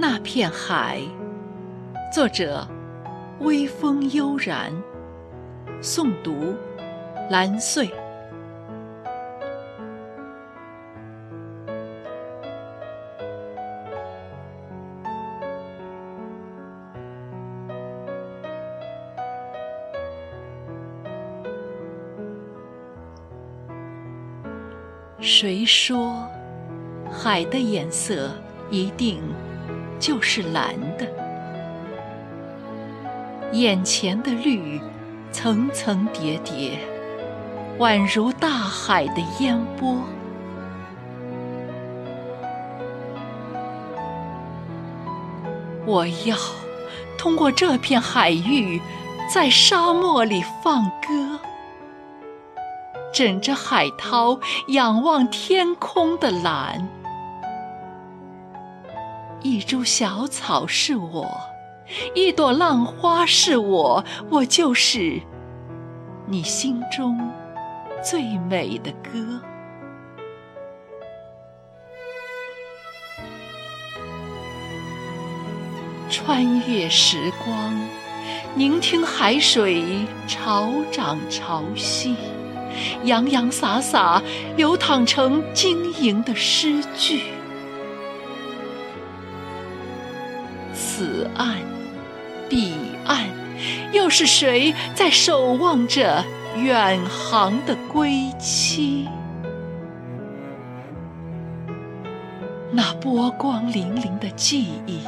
[0.00, 0.98] 那片海，
[2.10, 2.66] 作者：
[3.40, 4.72] 微风悠然，
[5.82, 6.54] 诵读：
[7.28, 7.86] 蓝穗。
[25.20, 26.26] 谁说
[27.12, 28.30] 海的颜色
[28.70, 29.20] 一定
[30.00, 31.06] 就是蓝的？
[33.52, 34.80] 眼前的绿
[35.32, 36.78] 层层叠叠，
[37.78, 39.96] 宛如大海的烟波。
[45.84, 46.36] 我要
[47.18, 48.80] 通过这片海域，
[49.28, 51.40] 在沙漠里放歌。
[53.12, 56.88] 枕着海涛，仰望天空的蓝。
[59.42, 61.26] 一株小草是我，
[62.14, 65.18] 一朵浪花是我，我就是
[66.26, 67.18] 你心中
[68.02, 69.40] 最美的歌。
[76.10, 77.88] 穿越时光，
[78.56, 79.82] 聆听海水
[80.26, 82.14] 潮涨潮汐。
[83.04, 84.22] 洋洋洒洒
[84.56, 87.22] 流淌成晶莹的诗句。
[91.00, 91.56] 此岸，
[92.50, 92.74] 彼
[93.06, 93.24] 岸，
[93.90, 96.22] 又是谁在守望着
[96.58, 99.08] 远航的归期？
[102.70, 105.00] 那波光粼粼的记忆，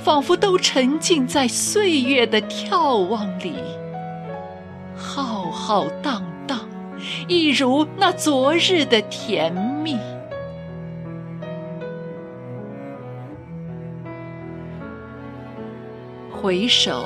[0.00, 3.54] 仿佛都沉浸在岁月的眺望里，
[4.96, 6.58] 浩浩荡荡。
[7.28, 9.96] 一如那昨日的甜蜜，
[16.40, 17.04] 回首，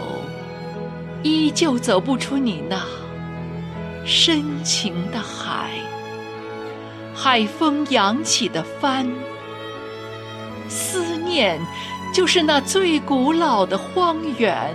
[1.23, 2.85] 依旧走不出你那
[4.05, 5.71] 深情的海，
[7.15, 9.11] 海风扬起的帆，
[10.69, 11.59] 思念
[12.13, 14.75] 就是那最古老的荒原。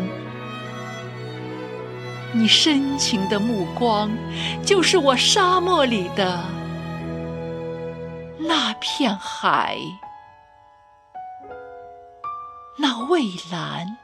[2.33, 4.09] 你深情的目光，
[4.65, 6.43] 就是我沙漠里的
[8.39, 9.77] 那片海，
[12.79, 13.21] 那蔚
[13.51, 13.97] 蓝。